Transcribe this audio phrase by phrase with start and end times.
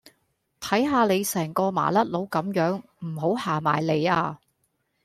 [0.59, 4.39] 睇下你，成個麻甩佬甘樣，唔好行埋黎呀